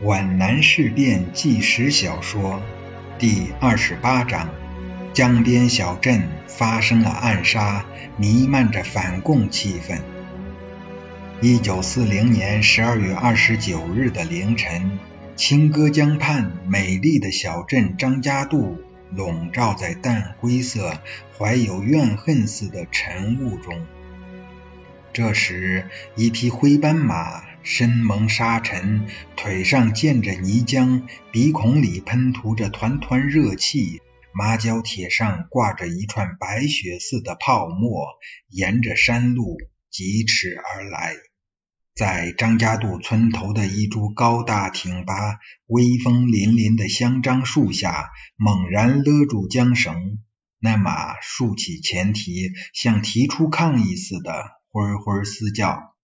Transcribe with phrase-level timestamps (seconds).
[0.00, 2.62] 皖南事变纪实小说
[3.18, 4.48] 第二十八章：
[5.12, 7.84] 江边小镇发生了暗杀，
[8.16, 9.98] 弥漫着反共气氛。
[11.40, 15.00] 一九四零年十二月二十九日的凌晨，
[15.34, 18.78] 清歌江畔美丽的小镇张家渡
[19.10, 21.00] 笼罩在淡灰色、
[21.36, 23.84] 怀有怨恨似的晨雾中。
[25.12, 27.47] 这时，一匹灰斑马。
[27.62, 29.06] 身蒙沙尘，
[29.36, 34.00] 腿上溅着泥浆，鼻孔里喷吐着团团热气，
[34.32, 38.06] 马脚铁上挂着一串白雪似的泡沫，
[38.48, 39.58] 沿着山路
[39.90, 41.14] 疾驰而来。
[41.94, 50.20] 在张家渡村头的一株高大挺拔、威风凛凛的香樟树下，猛然勒住缰绳，
[50.60, 55.96] 那马竖起前蹄，像提出抗议似的，灰灰嘶叫。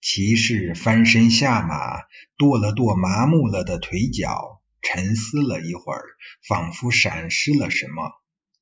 [0.00, 2.02] 骑士翻身下马，
[2.36, 6.02] 跺了跺麻木了的腿脚，沉思了一会儿，
[6.46, 8.12] 仿佛闪失了什么，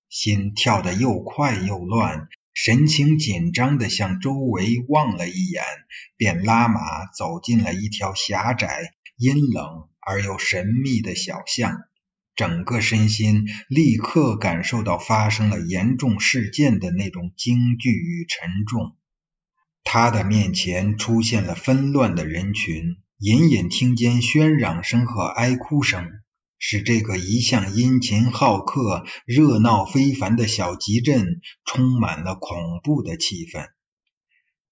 [0.09, 5.62] 心跳得又快又乱，神情紧张地向周围望了一眼，
[6.17, 11.83] 便拉马走进了一条狭窄、阴冷而又神秘的小巷，
[12.34, 18.97] 整个身心立刻感受到发生了严重事件的那种惊惧与沉重。
[19.89, 26.11] 他的面前出现了纷乱的人群，隐隐听见喧嚷声和哀哭声，
[26.59, 33.69] 使这个一向殷勤好客、热闹非凡的小集镇充满了恐怖的气氛。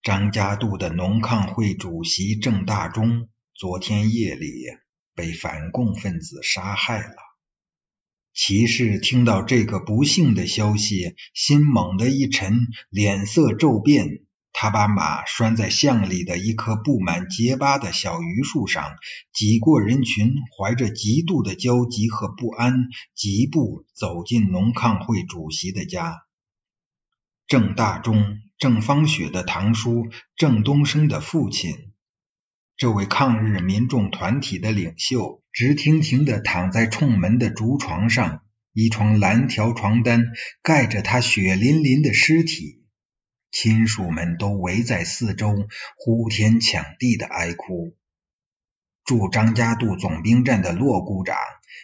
[0.03, 4.51] 张家渡的农抗会主席郑大中昨天夜里
[5.15, 7.15] 被反共分子杀害了。
[8.35, 14.24] 骑士听到这个不幸的消息，心猛地一沉，脸色骤变。
[14.57, 18.95] 他把马拴在巷里的一棵布满结疤的小榆树上，
[19.33, 26.23] 挤过人群，怀着极度的焦急和不安，疾步走进农抗会主席的家。
[27.49, 30.07] 郑大中，郑芳雪的堂叔，
[30.37, 31.91] 郑东升的父亲。
[32.77, 40.27] 这位抗日民众团体的领袖，直挺挺地躺在冲门的竹床上，一床蓝条床单
[40.63, 42.84] 盖着他血淋淋的尸体。
[43.55, 45.55] 亲属们都围在四周，
[45.97, 47.95] 呼天抢地的哀哭。
[49.05, 51.37] 驻张家渡总兵站的骆股长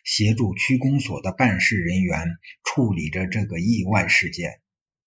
[0.05, 2.27] 协助区公所的办事人员
[2.65, 4.61] 处理着这个意外事件。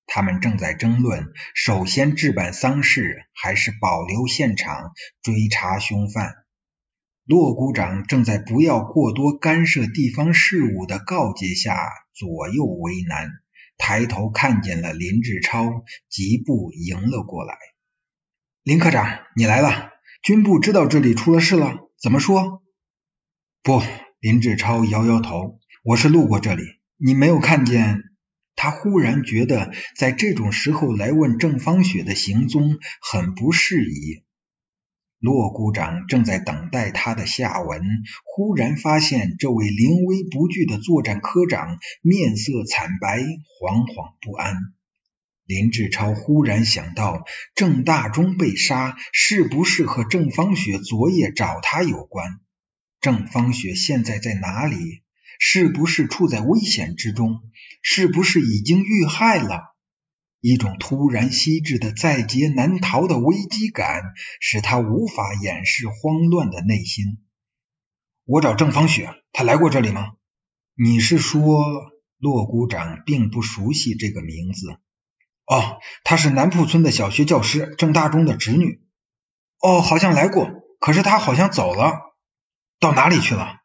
[0.06, 6.34] 他们正在争论：首先置办丧事，还是保留现场追查凶犯？
[7.26, 13.43] 骆股长正在不要过多干涉地方事务的告诫下左右为难。
[13.78, 17.58] 抬头看见了林志超，疾步迎了过来。
[18.64, 19.92] 林科长，你来了。
[20.22, 22.64] 军部知道这里出了事了，怎么说？
[23.62, 23.82] 不，
[24.20, 25.60] 林志超摇摇头。
[25.84, 26.64] 我是路过这里，
[26.98, 28.04] 你没有看见。
[28.56, 34.23] 他忽然觉得，在这种时候来问郑芳雪的行踪很不适宜。
[35.24, 37.82] 骆股长正在等待他的下文，
[38.26, 44.54] 忽然发现这位临危不惧的作战科长面色惨白，惶惶不安。
[45.46, 47.24] 林志超忽然想到，
[47.56, 52.42] 郑大中被杀，是不是和郑芳雪昨夜找他有关？
[53.00, 55.04] 郑芳雪现在在哪里？
[55.40, 57.40] 是不是处在危险之中？
[57.82, 59.73] 是不是已经遇害了？
[60.44, 64.02] 一种突然袭至的在劫难逃的危机感，
[64.42, 67.06] 使他无法掩饰慌乱的内心。
[68.26, 70.16] 我找郑芳雪，她来过这里吗？
[70.76, 71.64] 你是说，
[72.18, 74.68] 骆股长并不熟悉这个名字。
[75.46, 78.82] 哦，她是南铺村的小学教师，郑大中的侄女。
[79.62, 80.52] 哦，好像来过，
[80.82, 82.18] 可是她好像走了，
[82.82, 83.62] 到哪里去了？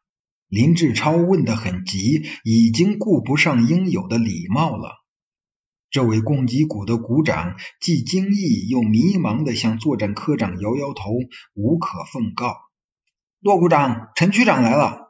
[0.47, 4.98] 林志超问得很急，已经顾不上应有的礼貌了。
[5.91, 11.11] 这位供给股的股长既惊异又迷茫地向作战科长摇摇头，
[11.53, 12.55] 无可奉告。
[13.39, 15.07] 骆股长，陈区长来了。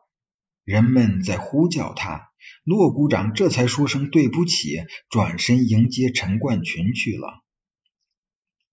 [0.63, 2.29] 人们在呼叫他，
[2.63, 7.43] 骆股长这才说声对不起，转身迎接陈冠群去了。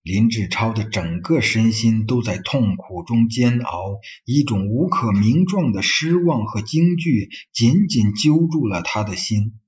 [0.03, 9.59] 林志超的整个身心都在痛苦中煎熬，一种无可名状的失望和惊惧紧紧揪住了他的心。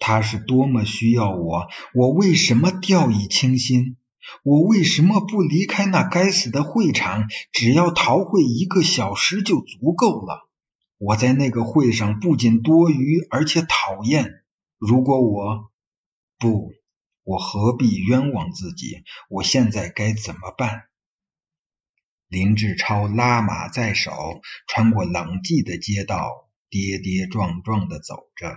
[0.00, 1.68] 他是多么需要我！
[1.94, 3.96] 我为什么掉以轻心？
[4.42, 7.28] 我为什么不离开那该死的会场？
[7.52, 10.48] 只要逃会一个小时就足够了。
[10.98, 14.42] 我在那个会上不仅多余，而且讨厌。
[14.78, 15.70] 如果我
[16.38, 16.72] 不，
[17.22, 19.04] 我何必冤枉自己？
[19.28, 20.84] 我现在该怎么办？
[22.26, 28.56] 林志超拉马在手，穿过冷寂的街道，跌跌撞撞地走着。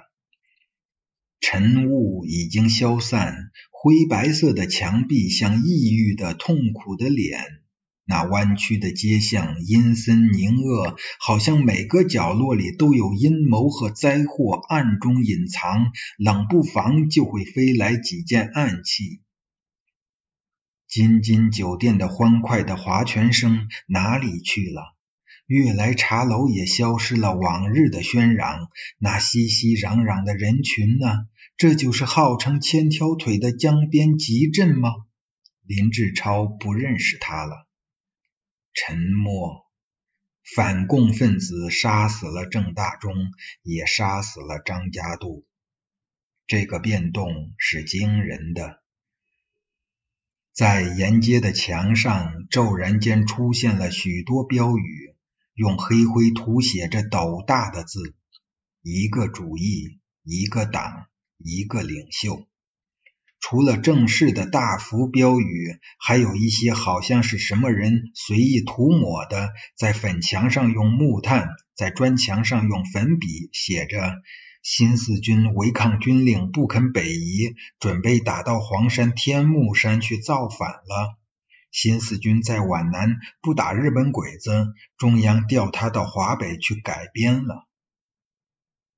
[1.46, 7.38] 晨雾已经消散，灰白色的墙壁像抑郁的、痛苦的脸。
[8.06, 19.20] 那弯曲的街巷阴森凝恶，好像每个角落里都有阴谋和灾祸暗中隐藏，冷不防就会飞来几件暗器。
[20.88, 24.96] 金金酒店的欢快的划拳声哪里去了？
[25.46, 31.28] 悦来茶楼也消失了往日的喧嚷，那熙熙攘攘的人群呢？
[31.64, 34.90] 这就是号称千条腿的江边集镇吗？
[35.62, 37.70] 林志超不认识他了。
[38.74, 39.66] 沉默。
[40.44, 43.16] 反共分子杀死了郑大中，
[43.62, 45.48] 也杀死了张家渡。
[46.48, 48.82] 这个变动是惊人的。
[50.52, 55.16] 在沿街的墙上，骤然间出现了许多标语，
[55.54, 58.18] 用黑灰涂写着斗大的字
[58.84, 61.08] ：“一个主义，一个党，
[61.44, 62.48] 一个领袖。”
[63.46, 74.22] 除了正式的大幅标语，还有一些好像是什么人随意涂抹的，在粉墙上用木炭，在砖墙上用粉笔写着
[74.64, 81.20] “新四军违抗军令，不肯北移，准备打到黄山天目山去造反了。
[81.70, 84.68] 新四军在皖南不打日本鬼子，
[84.98, 87.68] 中央调他到华北去改编了。”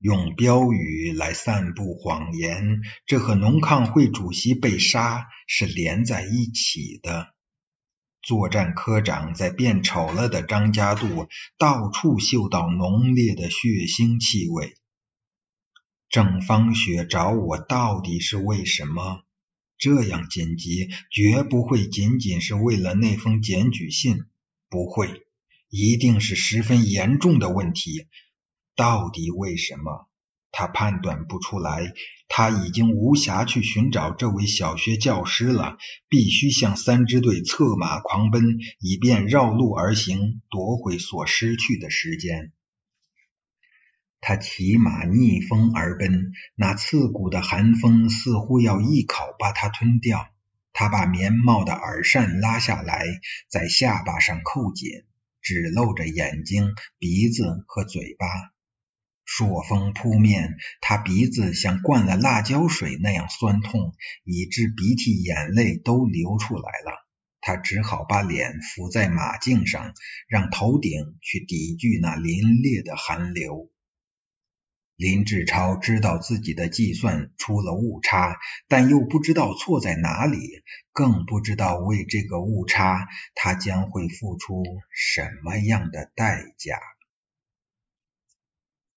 [0.05, 7.33] 用标语来散布谎言，这和农抗会主席被杀是连在一起的。
[8.21, 14.75] 作战科长在变丑了的张家渡到处嗅到浓烈的血腥气味。
[16.07, 19.23] 郑芳雪找我到底是为什么？
[19.79, 24.25] 这样紧急，绝不会仅仅是为了那封检举信，
[24.69, 25.25] 不会，
[25.67, 28.05] 一定是十分严重的问题。
[28.75, 30.07] 到底为什么？
[30.51, 31.93] 他判断不出来。
[32.27, 35.77] 他已经无暇去寻找这位小学教师了，
[36.09, 42.51] 必须向三支队策马狂奔，以便绕路而行，夺回所失去的时间。
[44.21, 50.27] 他骑马逆风而奔，那刺骨的寒风似乎要一口把他吞掉。
[50.73, 53.05] 他把棉帽的耳扇拉下来，
[53.49, 55.03] 在下巴上扣紧，
[55.41, 58.25] 只露着眼睛、鼻子和嘴巴。
[59.25, 67.05] 朔风扑面，他鼻子像灌了辣椒水那样酸痛，以致鼻涕眼泪都流出来了。
[67.41, 69.93] 他只好把脸伏在马颈上，
[70.27, 73.69] 让头顶去抵御那凛冽的寒流。
[74.95, 78.37] 林志超知道自己的计算出了误差，
[78.69, 80.39] 但又不知道错在哪里，
[80.93, 86.79] 更不知道为这个误差他将会付出什么样的代价。